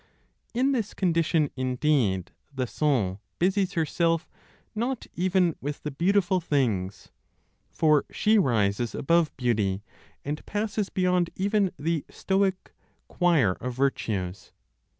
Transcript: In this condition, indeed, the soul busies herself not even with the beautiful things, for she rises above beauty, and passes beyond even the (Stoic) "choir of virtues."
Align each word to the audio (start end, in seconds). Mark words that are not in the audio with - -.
In 0.55 0.71
this 0.71 0.95
condition, 0.95 1.51
indeed, 1.55 2.31
the 2.51 2.65
soul 2.65 3.21
busies 3.37 3.73
herself 3.73 4.27
not 4.73 5.05
even 5.13 5.55
with 5.61 5.83
the 5.83 5.91
beautiful 5.91 6.39
things, 6.41 7.09
for 7.69 8.05
she 8.11 8.39
rises 8.39 8.95
above 8.95 9.31
beauty, 9.37 9.83
and 10.25 10.43
passes 10.47 10.89
beyond 10.89 11.29
even 11.35 11.69
the 11.77 12.03
(Stoic) 12.09 12.73
"choir 13.09 13.51
of 13.51 13.75
virtues." 13.75 14.51